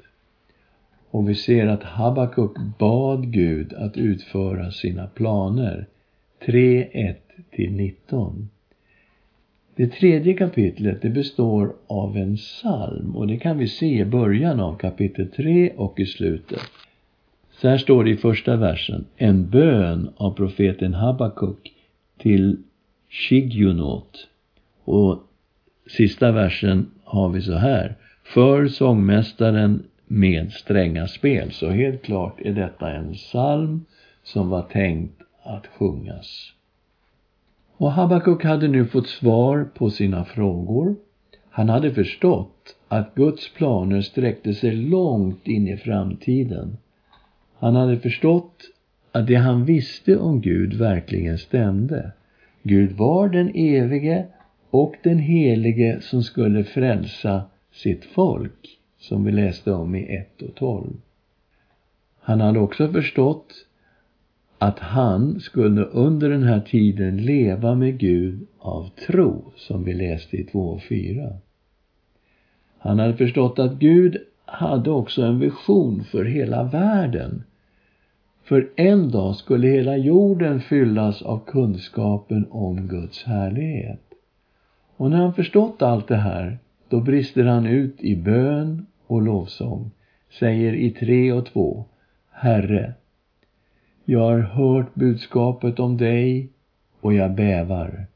Och 1.10 1.28
vi 1.28 1.34
ser 1.34 1.66
att 1.66 1.82
Habakuk 1.82 2.56
bad 2.78 3.32
Gud 3.32 3.72
att 3.72 3.96
utföra 3.96 4.70
sina 4.70 5.06
planer. 5.06 5.86
3.1 6.46 7.14
till 7.50 7.72
19. 7.72 8.48
Det 9.80 9.86
tredje 9.86 10.34
kapitlet 10.34 11.02
det 11.02 11.10
består 11.10 11.72
av 11.86 12.16
en 12.16 12.36
psalm 12.36 13.16
och 13.16 13.26
det 13.26 13.36
kan 13.36 13.58
vi 13.58 13.68
se 13.68 13.86
i 13.86 14.04
början 14.04 14.60
av 14.60 14.76
kapitel 14.76 15.28
3 15.28 15.72
och 15.76 16.00
i 16.00 16.06
slutet. 16.06 16.60
Så 17.50 17.68
här 17.68 17.78
står 17.78 18.04
det 18.04 18.10
i 18.10 18.16
första 18.16 18.56
versen. 18.56 19.04
En 19.16 19.50
bön 19.50 20.10
av 20.16 20.30
profeten 20.34 20.94
Habakuk 20.94 21.72
till 22.18 22.62
Shigionot. 23.08 24.28
Och 24.84 25.18
sista 25.90 26.32
versen 26.32 26.90
har 27.04 27.28
vi 27.28 27.42
så 27.42 27.54
här. 27.54 27.94
För 28.24 28.68
sångmästaren 28.68 29.82
med 30.06 30.52
stränga 30.52 31.08
spel. 31.08 31.52
Så 31.52 31.70
helt 31.70 32.02
klart 32.02 32.40
är 32.40 32.52
detta 32.52 32.90
en 32.90 33.14
psalm 33.14 33.84
som 34.22 34.48
var 34.48 34.62
tänkt 34.62 35.22
att 35.42 35.66
sjungas. 35.66 36.52
Och 37.80 37.92
Habakuk 37.92 38.44
hade 38.44 38.68
nu 38.68 38.86
fått 38.86 39.08
svar 39.08 39.68
på 39.74 39.90
sina 39.90 40.24
frågor. 40.24 40.96
Han 41.50 41.68
hade 41.68 41.94
förstått 41.94 42.76
att 42.88 43.14
Guds 43.14 43.52
planer 43.54 44.00
sträckte 44.00 44.54
sig 44.54 44.72
långt 44.72 45.48
in 45.48 45.68
i 45.68 45.76
framtiden. 45.76 46.76
Han 47.58 47.76
hade 47.76 47.98
förstått 47.98 48.62
att 49.12 49.26
det 49.26 49.34
han 49.34 49.64
visste 49.64 50.16
om 50.18 50.40
Gud 50.40 50.74
verkligen 50.74 51.38
stämde. 51.38 52.12
Gud 52.62 52.92
var 52.92 53.28
den 53.28 53.50
evige 53.54 54.26
och 54.70 54.94
den 55.02 55.18
helige 55.18 56.00
som 56.00 56.22
skulle 56.22 56.64
frälsa 56.64 57.42
sitt 57.72 58.04
folk, 58.04 58.78
som 58.98 59.24
vi 59.24 59.32
läste 59.32 59.72
om 59.72 59.94
i 59.94 60.16
1 60.16 60.42
och 60.42 60.54
12. 60.54 60.86
Han 62.20 62.40
hade 62.40 62.58
också 62.58 62.92
förstått 62.92 63.66
att 64.62 64.78
han 64.78 65.40
skulle 65.40 65.84
under 65.84 66.30
den 66.30 66.42
här 66.42 66.60
tiden 66.60 67.16
leva 67.16 67.74
med 67.74 67.98
Gud 67.98 68.46
av 68.58 68.88
tro, 69.06 69.52
som 69.56 69.84
vi 69.84 69.94
läste 69.94 70.36
i 70.36 70.44
2 70.44 70.58
och 70.58 70.82
4. 70.82 71.32
Han 72.78 72.98
hade 72.98 73.16
förstått 73.16 73.58
att 73.58 73.72
Gud 73.72 74.16
hade 74.44 74.90
också 74.90 75.22
en 75.22 75.38
vision 75.38 76.04
för 76.04 76.24
hela 76.24 76.64
världen. 76.64 77.44
För 78.42 78.68
en 78.76 79.10
dag 79.10 79.36
skulle 79.36 79.68
hela 79.68 79.96
jorden 79.96 80.60
fyllas 80.60 81.22
av 81.22 81.40
kunskapen 81.46 82.46
om 82.50 82.88
Guds 82.88 83.24
härlighet. 83.24 84.02
Och 84.96 85.10
när 85.10 85.16
han 85.16 85.34
förstått 85.34 85.82
allt 85.82 86.08
det 86.08 86.16
här, 86.16 86.58
då 86.88 87.00
brister 87.00 87.44
han 87.44 87.66
ut 87.66 88.00
i 88.00 88.16
bön 88.16 88.86
och 89.06 89.22
lovsång, 89.22 89.90
säger 90.38 90.72
i 90.72 90.90
3 90.90 91.32
och 91.32 91.46
2, 91.46 91.84
Herre, 92.30 92.94
jag 94.10 94.20
har 94.20 94.38
hört 94.38 94.94
budskapet 94.94 95.80
om 95.80 95.96
dig 95.96 96.48
och 97.00 97.14
jag 97.14 97.34
bävar. 97.34 98.06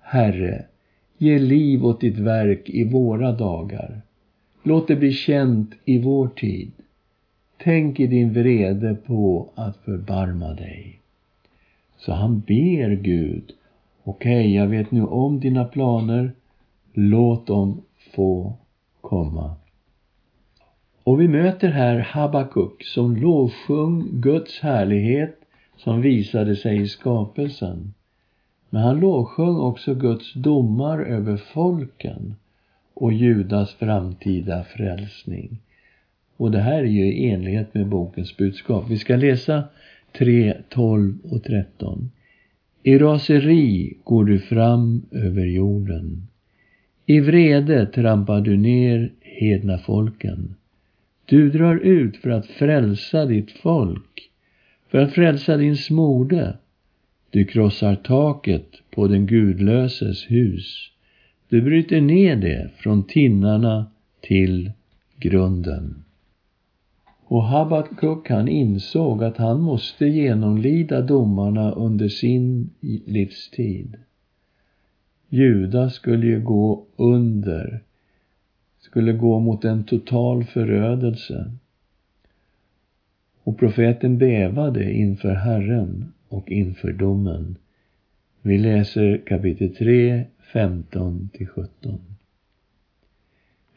Herre, 0.00 0.64
ge 1.18 1.38
liv 1.38 1.86
åt 1.86 2.00
ditt 2.00 2.18
verk 2.18 2.68
i 2.68 2.84
våra 2.84 3.32
dagar. 3.32 4.00
Låt 4.62 4.88
det 4.88 4.96
bli 4.96 5.12
känt 5.12 5.70
i 5.84 5.98
vår 5.98 6.28
tid. 6.28 6.72
Tänk 7.64 8.00
i 8.00 8.06
din 8.06 8.32
vrede 8.32 8.94
på 8.94 9.50
att 9.54 9.76
förbarma 9.76 10.54
dig. 10.54 11.00
Så 11.96 12.12
han 12.12 12.40
ber 12.40 12.94
Gud, 12.94 13.52
okej, 14.04 14.40
okay, 14.40 14.54
jag 14.54 14.66
vet 14.66 14.90
nu 14.90 15.04
om 15.04 15.40
dina 15.40 15.64
planer, 15.64 16.32
låt 16.92 17.46
dem 17.46 17.82
få 18.14 18.52
komma. 19.00 19.54
Och 21.08 21.20
vi 21.20 21.28
möter 21.28 21.68
här 21.68 21.98
Habakuk 21.98 22.84
som 22.84 23.16
lovsjung 23.16 24.08
Guds 24.12 24.60
härlighet 24.60 25.40
som 25.76 26.00
visade 26.00 26.56
sig 26.56 26.82
i 26.82 26.88
skapelsen. 26.88 27.94
Men 28.70 28.82
han 28.82 29.00
lovsjöng 29.00 29.56
också 29.56 29.94
Guds 29.94 30.32
domar 30.34 30.98
över 30.98 31.36
folken 31.36 32.34
och 32.94 33.12
Judas 33.12 33.74
framtida 33.74 34.64
frälsning. 34.64 35.58
Och 36.36 36.50
det 36.50 36.60
här 36.60 36.78
är 36.78 36.84
ju 36.84 37.06
i 37.06 37.30
enlighet 37.30 37.74
med 37.74 37.86
bokens 37.86 38.36
budskap. 38.36 38.84
Vi 38.88 38.98
ska 38.98 39.16
läsa 39.16 39.64
3, 40.18 40.56
12 40.68 41.18
och 41.30 41.42
13. 41.42 42.10
I 42.82 42.98
raseri 42.98 43.96
går 44.04 44.24
du 44.24 44.38
fram 44.38 45.02
över 45.10 45.46
jorden. 45.46 46.26
I 47.06 47.20
vrede 47.20 47.86
trampar 47.86 48.40
du 48.40 48.56
ner 48.56 49.12
hedna 49.20 49.78
folken. 49.78 50.54
Du 51.28 51.50
drar 51.50 51.76
ut 51.76 52.16
för 52.16 52.30
att 52.30 52.46
frälsa 52.46 53.24
ditt 53.24 53.50
folk, 53.50 54.30
för 54.90 54.98
att 54.98 55.12
frälsa 55.12 55.56
din 55.56 55.76
smorde. 55.76 56.58
Du 57.30 57.44
krossar 57.44 57.94
taket 57.96 58.68
på 58.90 59.08
den 59.08 59.26
gudlöses 59.26 60.30
hus. 60.30 60.90
Du 61.48 61.62
bryter 61.62 62.00
ner 62.00 62.36
det 62.36 62.70
från 62.76 63.06
tinnarna 63.06 63.86
till 64.20 64.72
grunden. 65.16 66.04
Och 67.24 67.42
Habakuk 67.42 68.30
han 68.30 68.48
insåg 68.48 69.24
att 69.24 69.36
han 69.36 69.60
måste 69.60 70.06
genomlida 70.06 71.00
domarna 71.00 71.72
under 71.72 72.08
sin 72.08 72.70
livstid. 73.06 73.96
Juda 75.28 75.90
skulle 75.90 76.26
ju 76.26 76.40
gå 76.40 76.86
under, 76.96 77.82
skulle 78.80 79.12
gå 79.12 79.40
mot 79.40 79.64
en 79.64 79.84
total 79.84 80.44
förödelse. 80.44 81.50
Och 83.42 83.58
profeten 83.58 84.18
bävade 84.18 84.92
inför 84.92 85.34
Herren 85.34 86.12
och 86.28 86.50
inför 86.50 86.92
domen. 86.92 87.56
Vi 88.42 88.58
läser 88.58 89.20
kapitel 89.26 89.74
3, 89.74 90.24
15-17. 90.52 91.68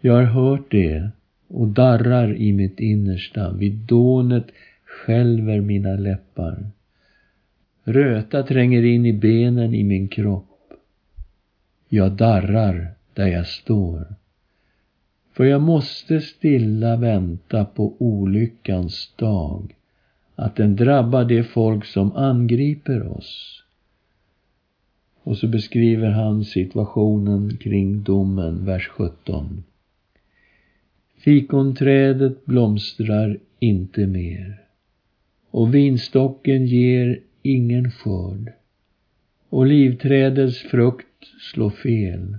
Jag 0.01 0.13
har 0.13 0.23
hört 0.23 0.71
det 0.71 1.09
och 1.47 1.67
darrar 1.67 2.35
i 2.35 2.53
mitt 2.53 2.79
innersta. 2.79 3.53
Vid 3.53 3.73
dånet 3.73 4.45
skälver 4.85 5.61
mina 5.61 5.95
läppar. 5.95 6.69
Röta 7.83 8.43
tränger 8.43 8.83
in 8.83 9.05
i 9.05 9.13
benen 9.13 9.73
i 9.73 9.83
min 9.83 10.07
kropp. 10.07 10.73
Jag 11.89 12.11
darrar 12.11 12.93
där 13.13 13.27
jag 13.27 13.47
står. 13.47 14.15
För 15.33 15.45
jag 15.45 15.61
måste 15.61 16.21
stilla 16.21 16.95
vänta 16.95 17.65
på 17.65 17.93
olyckans 17.97 19.13
dag, 19.15 19.75
att 20.35 20.55
den 20.55 20.75
drabbar 20.75 21.25
det 21.25 21.43
folk 21.43 21.85
som 21.85 22.15
angriper 22.15 23.07
oss. 23.07 23.63
Och 25.23 25.37
så 25.37 25.47
beskriver 25.47 26.09
han 26.09 26.45
situationen 26.45 27.57
kring 27.57 28.03
domen, 28.03 28.65
vers 28.65 28.87
17. 28.87 29.63
Fikonträdet 31.17 32.45
blomstrar 32.45 33.37
inte 33.59 34.07
mer 34.07 34.61
och 35.51 35.75
vinstocken 35.75 36.65
ger 36.65 37.19
ingen 37.41 37.91
skörd. 37.91 38.51
Olivträdets 39.49 40.57
frukt 40.57 41.25
slår 41.53 41.69
fel 41.69 42.37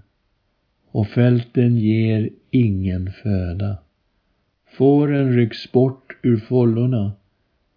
och 0.93 1.09
fälten 1.09 1.77
ger 1.77 2.31
ingen 2.51 3.13
föda. 3.23 3.77
Fåren 4.67 5.37
rycks 5.37 5.73
bort 5.73 6.17
ur 6.23 6.37
follorna 6.37 7.13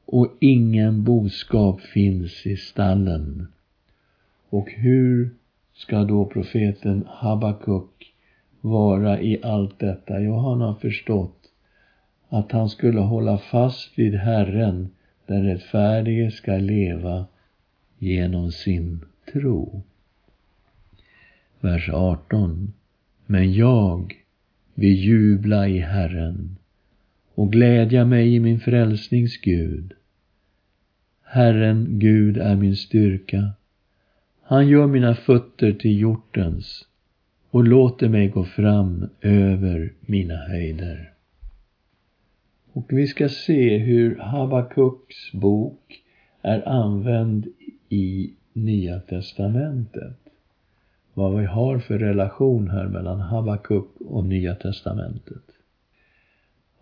och 0.05 0.27
ingen 0.39 1.03
boskap 1.03 1.81
finns 1.81 2.45
i 2.45 2.57
stallen. 2.57 3.47
Och 4.49 4.71
hur 4.71 5.29
ska 5.73 6.03
då 6.03 6.25
profeten 6.25 7.05
Habakuk 7.07 8.13
vara 8.61 9.21
i 9.21 9.39
allt 9.43 9.79
detta? 9.79 10.19
Jo, 10.19 10.37
han 10.37 10.61
har 10.61 10.73
förstått 10.73 11.51
att 12.29 12.51
han 12.51 12.69
skulle 12.69 12.99
hålla 12.99 13.37
fast 13.37 13.99
vid 13.99 14.15
Herren, 14.15 14.89
den 15.25 15.43
rättfärdige 15.43 16.31
ska 16.31 16.51
leva 16.51 17.25
genom 17.97 18.51
sin 18.51 19.05
tro. 19.33 19.81
Vers 21.59 21.89
18. 21.89 22.73
Men 23.25 23.53
jag 23.53 24.15
vill 24.73 24.95
jubla 24.95 25.67
i 25.67 25.79
Herren 25.79 26.57
och 27.35 27.51
glädja 27.51 28.05
mig 28.05 28.35
i 28.35 28.39
min 28.39 28.59
frälsnings 28.59 29.37
Gud. 29.37 29.93
Herren 31.23 31.99
Gud 31.99 32.37
är 32.37 32.55
min 32.55 32.75
styrka. 32.75 33.51
Han 34.41 34.67
gör 34.67 34.87
mina 34.87 35.15
fötter 35.15 35.73
till 35.73 35.99
hjortens 35.99 36.87
och 37.49 37.63
låter 37.63 38.09
mig 38.09 38.27
gå 38.27 38.43
fram 38.45 39.09
över 39.21 39.93
mina 40.01 40.35
höjder. 40.35 41.11
Och 42.71 42.85
vi 42.89 43.07
ska 43.07 43.29
se 43.29 43.77
hur 43.77 44.17
Habakuks 44.19 45.31
bok 45.31 46.01
är 46.41 46.67
använd 46.67 47.47
i 47.89 48.33
Nya 48.53 48.99
testamentet. 48.99 50.24
Vad 51.17 51.39
vi 51.39 51.45
har 51.45 51.79
för 51.79 51.99
relation 51.99 52.69
här 52.69 52.87
mellan 52.87 53.19
Habakuk 53.19 53.87
och 53.99 54.25
Nya 54.25 54.55
testamentet. 54.55 55.43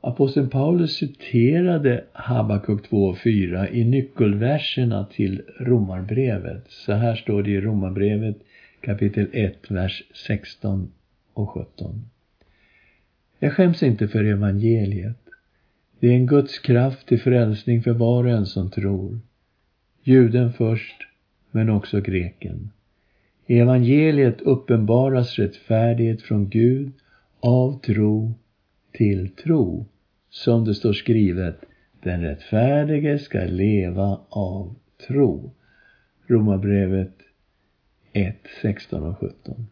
Aposteln 0.01 0.49
Paulus 0.49 0.97
citerade 0.97 2.03
Habakuk 2.13 2.89
2 2.89 3.05
och 3.05 3.17
4 3.17 3.69
i 3.69 3.83
nyckelverserna 3.83 5.05
till 5.05 5.41
Romarbrevet. 5.59 6.65
Så 6.67 6.93
här 6.93 7.15
står 7.15 7.43
det 7.43 7.51
i 7.51 7.61
Romarbrevet 7.61 8.37
kapitel 8.81 9.27
1, 9.33 9.71
vers 9.71 10.03
16 10.27 10.91
och 11.33 11.49
17. 11.49 12.09
Jag 13.39 13.53
skäms 13.53 13.83
inte 13.83 14.07
för 14.07 14.23
evangeliet. 14.23 15.19
Det 15.99 16.07
är 16.07 16.13
en 16.13 16.27
Guds 16.27 16.59
kraft 16.59 17.07
till 17.07 17.21
frälsning 17.21 17.83
för 17.83 17.91
var 17.91 18.23
och 18.23 18.29
en 18.29 18.45
som 18.45 18.71
tror. 18.71 19.19
Juden 20.03 20.53
först, 20.53 21.07
men 21.51 21.69
också 21.69 22.01
greken. 22.01 22.69
I 23.53 23.59
evangeliet 23.59 24.41
uppenbaras 24.41 25.39
rättfärdighet 25.39 26.21
från 26.21 26.49
Gud 26.49 26.91
av 27.39 27.79
tro 27.79 28.33
till 28.91 29.29
tro. 29.29 29.85
Som 30.29 30.65
det 30.65 30.73
står 30.73 30.93
skrivet, 30.93 31.55
den 32.03 32.21
rättfärdige 32.21 33.19
ska 33.19 33.39
leva 33.39 34.19
av 34.29 34.75
tro. 35.07 35.51
Romarbrevet 36.27 37.13
1, 38.13 38.35
16 38.61 39.03
och 39.03 39.17
17. 39.17 39.67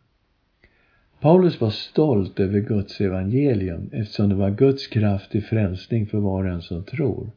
Paulus 1.20 1.62
var 1.62 1.70
stolt 1.70 2.40
över 2.40 2.60
Guds 2.60 3.02
evangelium 3.02 3.90
eftersom 3.94 4.30
det 4.30 4.36
var 4.36 4.50
Guds 4.50 4.88
kraft 4.88 5.32
till 5.32 5.44
frälsning 5.44 6.06
för 6.06 6.18
var 6.18 6.44
och 6.44 6.52
en 6.52 6.62
som 6.62 6.84
tror. 6.84 7.32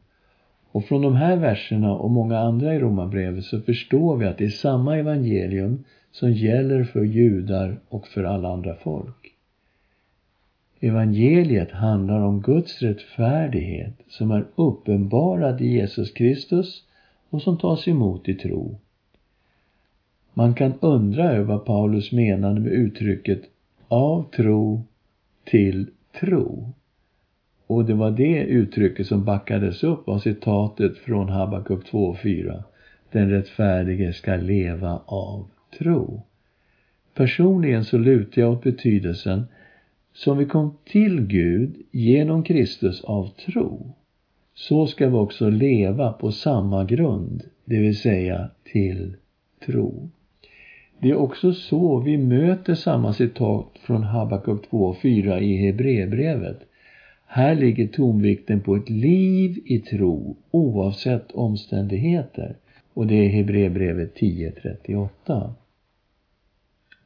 Och 0.71 0.85
från 0.85 1.01
de 1.01 1.15
här 1.15 1.37
verserna 1.37 1.93
och 1.93 2.11
många 2.11 2.39
andra 2.39 2.75
i 2.75 2.79
Romarbrevet 2.79 3.43
så 3.43 3.61
förstår 3.61 4.17
vi 4.17 4.25
att 4.25 4.37
det 4.37 4.45
är 4.45 4.49
samma 4.49 4.97
evangelium 4.97 5.83
som 6.15 6.31
gäller 6.31 6.83
för 6.83 7.03
judar 7.03 7.79
och 7.89 8.07
för 8.07 8.23
alla 8.23 8.53
andra 8.53 8.75
folk. 8.75 9.33
Evangeliet 10.79 11.71
handlar 11.71 12.19
om 12.19 12.41
Guds 12.41 12.81
rättfärdighet 12.81 13.93
som 14.09 14.31
är 14.31 14.45
uppenbarad 14.55 15.61
i 15.61 15.67
Jesus 15.67 16.11
Kristus 16.11 16.83
och 17.29 17.41
som 17.41 17.57
tas 17.57 17.87
emot 17.87 18.29
i 18.29 18.33
tro. 18.33 18.79
Man 20.33 20.53
kan 20.53 20.73
undra 20.79 21.31
över 21.31 21.43
vad 21.43 21.65
Paulus 21.65 22.11
menade 22.11 22.59
med 22.59 22.71
uttrycket 22.71 23.41
av 23.87 24.25
tro 24.35 24.83
till 25.43 25.89
tro. 26.19 26.73
Och 27.67 27.85
det 27.85 27.93
var 27.93 28.11
det 28.11 28.43
uttrycket 28.43 29.07
som 29.07 29.25
backades 29.25 29.83
upp 29.83 30.09
av 30.09 30.19
citatet 30.19 30.97
från 30.97 31.29
Habakuk 31.29 31.85
2.4. 31.91 32.63
Den 33.11 33.29
rättfärdige 33.29 34.13
ska 34.13 34.35
leva 34.35 35.01
av 35.05 35.47
tro. 35.77 36.21
Personligen 37.13 37.85
så 37.85 37.97
lutar 37.97 38.41
jag 38.41 38.51
åt 38.51 38.63
betydelsen 38.63 39.43
som 40.13 40.37
vi 40.37 40.45
kom 40.45 40.73
till 40.85 41.21
Gud 41.21 41.75
genom 41.91 42.43
Kristus 42.43 43.01
av 43.03 43.29
tro. 43.45 43.93
Så 44.53 44.87
ska 44.87 45.09
vi 45.09 45.15
också 45.15 45.49
leva 45.49 46.13
på 46.13 46.31
samma 46.31 46.83
grund, 46.83 47.43
det 47.65 47.79
vill 47.79 47.97
säga 47.97 48.49
till 48.63 49.15
tro. 49.65 50.09
Det 50.99 51.09
är 51.09 51.15
också 51.15 51.53
så 51.53 51.99
vi 51.99 52.17
möter 52.17 52.75
samma 52.75 53.13
citat 53.13 53.67
från 53.79 54.03
Habakuk 54.03 54.65
2.4 54.69 55.39
i 55.39 55.57
Hebreerbrevet. 55.57 56.59
Här 57.25 57.55
ligger 57.55 57.87
tonvikten 57.87 58.61
på 58.61 58.75
ett 58.75 58.89
liv 58.89 59.59
i 59.65 59.79
tro 59.79 60.35
oavsett 60.51 61.31
omständigheter. 61.31 62.55
Och 62.93 63.07
det 63.07 63.15
är 63.15 63.29
Hebreerbrevet 63.29 64.15
10.38. 64.15 65.53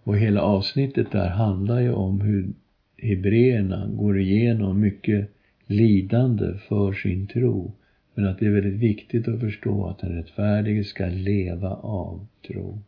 Och 0.04 0.18
hela 0.18 0.42
avsnittet 0.42 1.12
där 1.12 1.30
handlar 1.30 1.80
ju 1.80 1.92
om 1.92 2.22
hur 2.22 2.50
hebreerna 2.98 3.88
går 3.88 4.20
igenom 4.20 4.80
mycket 4.80 5.30
lidande 5.68 6.58
för 6.68 6.94
sin 6.94 7.28
tro. 7.28 7.72
Men 8.14 8.28
att 8.28 8.40
det 8.40 8.46
är 8.46 8.52
väldigt 8.52 8.80
viktigt 8.80 9.28
att 9.28 9.40
förstå 9.40 9.88
att 9.88 10.00
den 10.00 10.16
rättfärdige 10.16 10.84
ska 10.84 11.06
leva 11.06 11.70
av 11.74 12.28
tro. 12.48 12.80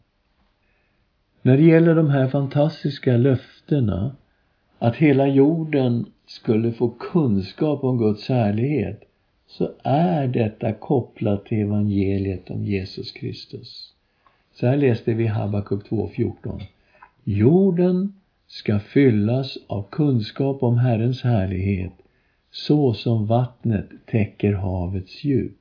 När 1.41 1.57
det 1.57 1.63
gäller 1.63 1.95
de 1.95 2.09
här 2.09 2.27
fantastiska 2.27 3.17
löftena 3.17 4.15
att 4.79 4.95
hela 4.95 5.27
jorden 5.27 6.05
skulle 6.25 6.71
få 6.71 6.89
kunskap 6.89 7.83
om 7.83 7.97
Guds 7.97 8.29
härlighet 8.29 9.03
så 9.47 9.71
är 9.83 10.27
detta 10.27 10.73
kopplat 10.73 11.45
till 11.45 11.61
evangeliet 11.61 12.49
om 12.49 12.65
Jesus 12.65 13.11
Kristus. 13.11 13.93
Så 14.53 14.67
här 14.67 14.77
läste 14.77 15.13
vi 15.13 15.27
Habakuk 15.27 15.89
2.14. 15.89 16.61
Jorden 17.23 18.13
ska 18.47 18.79
fyllas 18.79 19.57
av 19.67 19.85
kunskap 19.91 20.63
om 20.63 20.77
Herrens 20.77 21.21
härlighet 21.21 21.91
så 22.51 22.93
som 22.93 23.25
vattnet 23.25 23.89
täcker 24.05 24.53
havets 24.53 25.23
djup. 25.23 25.57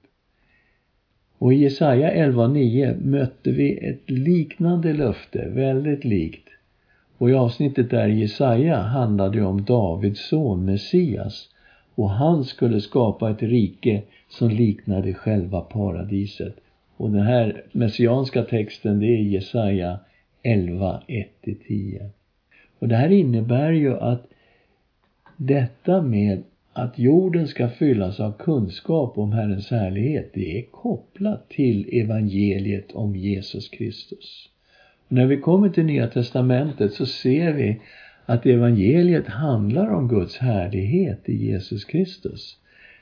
Och 1.39 1.53
i 1.53 1.57
Jesaja 1.57 2.15
11.9 2.15 3.05
mötte 3.05 3.51
vi 3.51 3.79
ett 3.79 4.11
liknande 4.11 4.93
löfte, 4.93 5.49
väldigt 5.49 6.05
likt. 6.05 6.49
Och 7.19 7.31
i 7.31 7.35
avsnittet 7.35 7.91
där 7.91 8.09
Jesaja 8.09 8.77
handlade 8.77 9.39
det 9.39 9.45
om 9.45 9.65
Davids 9.65 10.29
son 10.29 10.65
Messias 10.65 11.49
och 11.95 12.11
han 12.11 12.45
skulle 12.45 12.81
skapa 12.81 13.31
ett 13.31 13.43
rike 13.43 14.03
som 14.29 14.49
liknade 14.49 15.15
själva 15.15 15.61
paradiset. 15.61 16.57
Och 16.97 17.11
den 17.11 17.23
här 17.23 17.65
messianska 17.73 18.43
texten 18.43 19.01
det 19.01 19.07
är 19.07 19.23
Jesaja 19.23 19.99
11, 20.43 21.03
1-10. 21.43 22.11
Och 22.79 22.89
det 22.89 22.97
här 22.97 23.13
innebär 23.13 23.73
ju 23.73 23.97
att 23.97 24.27
detta 25.37 26.03
med 26.03 26.43
att 26.73 26.99
jorden 26.99 27.49
ska 27.49 27.69
fyllas 27.69 28.21
av 28.21 28.33
kunskap 28.33 29.19
om 29.19 29.33
Herrens 29.33 29.71
härlighet, 29.71 30.31
det 30.35 30.59
är 30.59 30.63
kopplat 30.63 31.49
till 31.49 31.89
evangeliet 31.93 32.93
om 32.93 33.17
Jesus 33.17 33.69
Kristus. 33.69 34.49
Och 35.07 35.13
när 35.13 35.27
vi 35.27 35.37
kommer 35.37 35.69
till 35.69 35.85
Nya 35.85 36.07
Testamentet 36.07 36.93
så 36.93 37.07
ser 37.07 37.53
vi 37.53 37.81
att 38.27 38.47
evangeliet 38.47 39.27
handlar 39.27 39.91
om 39.91 40.09
Guds 40.09 40.39
härlighet 40.39 41.29
i 41.29 41.47
Jesus 41.47 41.85
Kristus. 41.85 42.57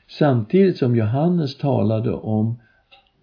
Samtidigt 0.07 0.77
som 0.77 0.95
Johannes 0.95 1.57
talade 1.57 2.13
om 2.13 2.59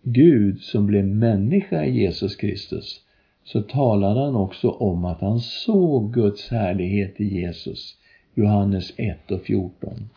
Gud 0.03 0.61
som 0.61 0.87
blev 0.87 1.05
människa 1.07 1.85
i 1.85 2.01
Jesus 2.01 2.37
Kristus 2.37 3.06
så 3.47 3.63
talade 3.63 4.21
han 4.21 4.37
också 4.37 4.71
om 4.71 5.05
att 5.05 5.21
han 5.21 5.41
såg 5.41 6.15
Guds 6.15 6.49
härlighet 6.49 7.21
i 7.21 7.25
Jesus. 7.25 7.97
Johannes 8.35 8.93
1 8.97 9.31
och 9.31 9.41
14. 9.41 10.09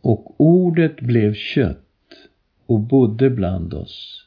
Och 0.00 0.34
ordet 0.36 1.00
blev 1.00 1.34
kött 1.34 1.78
och 2.66 2.80
bodde 2.80 3.30
bland 3.30 3.74
oss. 3.74 4.26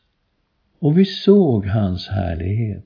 Och 0.79 0.97
vi 0.97 1.05
såg 1.05 1.65
hans 1.65 2.07
härlighet. 2.07 2.85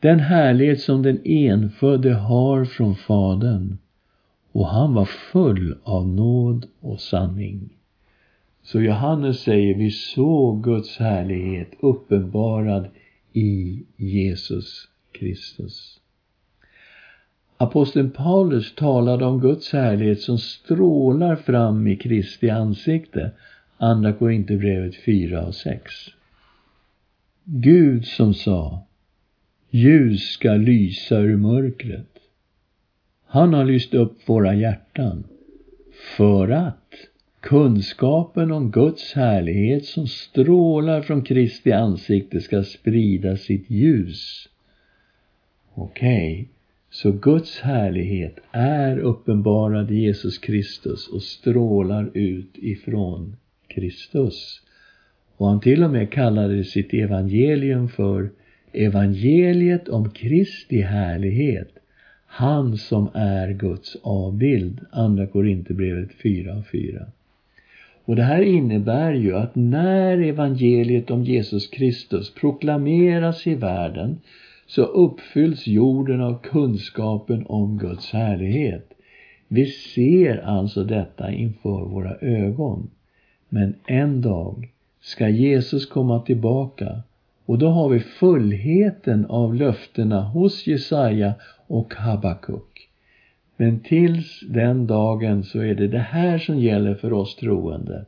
Den 0.00 0.20
härlighet 0.20 0.80
som 0.80 1.02
den 1.02 1.20
enfödde 1.24 2.14
har 2.14 2.64
från 2.64 2.94
Fadern. 2.94 3.78
Och 4.52 4.66
han 4.66 4.94
var 4.94 5.04
full 5.04 5.78
av 5.82 6.08
nåd 6.08 6.66
och 6.80 7.00
sanning. 7.00 7.68
Så 8.62 8.80
Johannes 8.80 9.40
säger, 9.40 9.74
vi 9.74 9.90
såg 9.90 10.64
Guds 10.64 10.98
härlighet 10.98 11.70
uppenbarad 11.80 12.88
i 13.34 13.82
Jesus 13.96 14.88
Kristus. 15.12 16.00
Aposteln 17.56 18.10
Paulus 18.10 18.74
talade 18.74 19.24
om 19.24 19.40
Guds 19.40 19.72
härlighet 19.72 20.20
som 20.20 20.38
strålar 20.38 21.36
fram 21.36 21.86
i 21.86 21.96
Kristi 21.96 22.50
ansikte. 22.50 23.30
Andra 23.76 24.12
Korinthierbrevet 24.12 24.96
4 24.96 25.46
och 25.46 25.54
6. 25.54 25.92
Gud 27.44 28.06
som 28.06 28.34
sa 28.34 28.86
Ljus 29.70 30.22
ska 30.22 30.52
lysa 30.52 31.18
ur 31.18 31.36
mörkret. 31.36 32.18
Han 33.26 33.54
har 33.54 33.64
lyst 33.64 33.94
upp 33.94 34.28
våra 34.28 34.54
hjärtan 34.54 35.24
för 36.16 36.48
att 36.48 36.83
kunskapen 37.44 38.52
om 38.52 38.70
Guds 38.70 39.12
härlighet 39.12 39.84
som 39.84 40.06
strålar 40.06 41.02
från 41.02 41.22
Kristi 41.22 41.72
ansikte 41.72 42.40
ska 42.40 42.62
sprida 42.62 43.36
sitt 43.36 43.70
ljus. 43.70 44.48
Okej, 45.74 46.32
okay. 46.32 46.46
Så 46.90 47.12
Guds 47.12 47.60
härlighet 47.60 48.38
är 48.52 48.98
uppenbarad 48.98 49.90
i 49.90 49.94
Jesus 49.94 50.38
Kristus 50.38 51.08
och 51.08 51.22
strålar 51.22 52.10
ut 52.14 52.50
ifrån 52.54 53.36
Kristus. 53.68 54.62
Och 55.36 55.48
han 55.48 55.60
till 55.60 55.84
och 55.84 55.90
med 55.90 56.12
kallade 56.12 56.64
sitt 56.64 56.94
evangelium 56.94 57.88
för 57.88 58.30
evangeliet 58.72 59.88
om 59.88 60.10
Kristi 60.10 60.80
härlighet. 60.80 61.70
Han 62.26 62.76
som 62.76 63.08
är 63.14 63.52
Guds 63.52 63.96
avbild. 64.02 64.80
Andra 64.90 65.26
Korinthierbrevet 65.26 66.12
4 66.22 66.56
och 66.56 66.66
4. 66.66 67.06
Och 68.04 68.16
det 68.16 68.22
här 68.22 68.42
innebär 68.42 69.12
ju 69.12 69.36
att 69.36 69.54
när 69.54 70.18
evangeliet 70.18 71.10
om 71.10 71.24
Jesus 71.24 71.66
Kristus 71.66 72.34
proklameras 72.34 73.46
i 73.46 73.54
världen 73.54 74.20
så 74.66 74.82
uppfylls 74.82 75.66
jorden 75.66 76.20
av 76.20 76.38
kunskapen 76.42 77.46
om 77.46 77.78
Guds 77.78 78.12
härlighet. 78.12 78.90
Vi 79.48 79.66
ser 79.66 80.36
alltså 80.36 80.84
detta 80.84 81.32
inför 81.32 81.84
våra 81.84 82.14
ögon. 82.16 82.90
Men 83.48 83.74
en 83.86 84.22
dag 84.22 84.68
ska 85.00 85.28
Jesus 85.28 85.86
komma 85.86 86.20
tillbaka 86.20 87.02
och 87.46 87.58
då 87.58 87.68
har 87.68 87.88
vi 87.88 88.00
fullheten 88.00 89.26
av 89.26 89.54
löftena 89.54 90.22
hos 90.22 90.66
Jesaja 90.66 91.34
och 91.66 91.94
Habakuk. 91.94 92.73
Men 93.56 93.80
tills 93.80 94.40
den 94.48 94.86
dagen 94.86 95.44
så 95.44 95.60
är 95.60 95.74
det 95.74 95.88
det 95.88 95.98
här 95.98 96.38
som 96.38 96.58
gäller 96.58 96.94
för 96.94 97.12
oss 97.12 97.36
troende. 97.36 98.04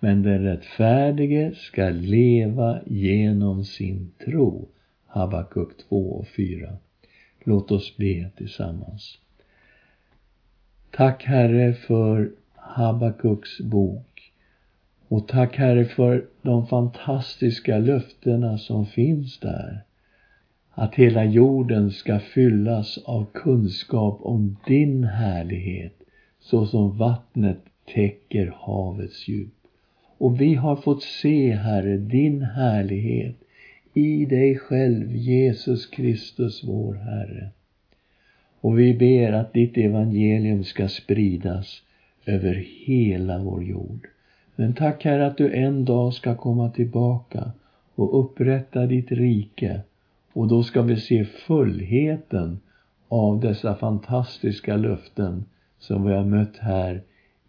Men 0.00 0.22
den 0.22 0.42
rättfärdige 0.42 1.54
ska 1.54 1.88
leva 1.88 2.80
genom 2.86 3.64
sin 3.64 4.10
tro. 4.24 4.68
Habakuk 5.06 5.68
2 5.88 5.96
och 5.96 6.28
4. 6.28 6.76
Låt 7.44 7.70
oss 7.70 7.96
be 7.96 8.30
tillsammans. 8.36 9.18
Tack 10.90 11.24
Herre 11.24 11.72
för 11.72 12.30
Habakuks 12.54 13.60
bok. 13.60 14.32
Och 15.08 15.28
tack 15.28 15.56
Herre 15.56 15.84
för 15.84 16.26
de 16.42 16.66
fantastiska 16.66 17.78
löftena 17.78 18.58
som 18.58 18.86
finns 18.86 19.38
där. 19.38 19.84
Att 20.74 20.94
hela 20.94 21.24
jorden 21.24 21.90
ska 21.90 22.18
fyllas 22.18 22.98
av 22.98 23.26
kunskap 23.32 24.18
om 24.22 24.56
din 24.66 25.04
härlighet 25.04 26.02
så 26.40 26.66
som 26.66 26.98
vattnet 26.98 27.58
täcker 27.94 28.54
havets 28.56 29.28
djup. 29.28 29.54
Och 30.18 30.40
vi 30.40 30.54
har 30.54 30.76
fått 30.76 31.02
se, 31.02 31.52
Herre, 31.52 31.96
din 31.96 32.42
härlighet 32.42 33.36
i 33.94 34.24
dig 34.24 34.56
själv, 34.56 35.16
Jesus 35.16 35.86
Kristus, 35.86 36.64
vår 36.64 36.94
Herre. 36.94 37.50
Och 38.60 38.78
vi 38.78 38.94
ber 38.94 39.32
att 39.32 39.52
ditt 39.52 39.76
evangelium 39.76 40.64
ska 40.64 40.88
spridas 40.88 41.82
över 42.26 42.54
hela 42.86 43.38
vår 43.38 43.64
jord. 43.64 44.08
Men 44.56 44.74
tack 44.74 45.04
Herre 45.04 45.26
att 45.26 45.36
du 45.36 45.52
en 45.52 45.84
dag 45.84 46.14
ska 46.14 46.34
komma 46.34 46.70
tillbaka 46.70 47.52
och 47.94 48.20
upprätta 48.20 48.86
ditt 48.86 49.12
rike 49.12 49.80
och 50.32 50.48
då 50.48 50.62
ska 50.62 50.82
vi 50.82 50.96
se 50.96 51.24
fullheten 51.24 52.60
av 53.08 53.40
dessa 53.40 53.74
fantastiska 53.74 54.76
löften 54.76 55.44
som 55.78 56.06
vi 56.06 56.12
har 56.12 56.24
mött 56.24 56.56
här 56.56 57.02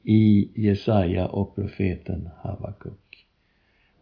i 0.03 0.49
Jesaja 0.55 1.27
och 1.27 1.55
profeten 1.55 2.29
Habakuk. 2.41 3.25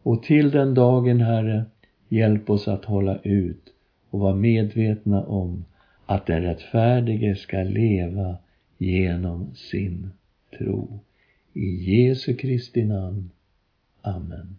Och 0.03 0.23
till 0.23 0.51
den 0.51 0.73
dagen, 0.73 1.21
Herre, 1.21 1.65
Hjälp 2.13 2.49
oss 2.49 2.67
att 2.67 2.85
hålla 2.85 3.17
ut 3.17 3.73
och 4.09 4.19
vara 4.19 4.35
medvetna 4.35 5.23
om 5.23 5.65
att 6.05 6.25
den 6.25 6.41
rättfärdige 6.41 7.35
ska 7.35 7.57
leva 7.57 8.37
genom 8.77 9.55
sin 9.55 10.11
tro. 10.57 10.99
I 11.53 11.67
Jesu 11.67 12.35
Kristi 12.35 12.83
namn. 12.83 13.31
Amen. 14.01 14.57